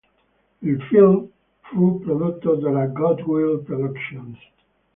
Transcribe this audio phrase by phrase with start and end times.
[0.63, 1.29] Il film
[1.59, 4.35] fu prodotto dalla Goodwill Productions.